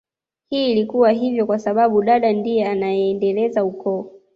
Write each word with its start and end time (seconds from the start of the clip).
Hii 0.49 0.71
ilikuwa 0.71 1.11
hivyo 1.11 1.45
kwa 1.45 1.59
sababu 1.59 2.03
dada 2.03 2.33
ndiye 2.33 2.67
anayeendeleza 2.67 3.63
ukoo 3.65 4.07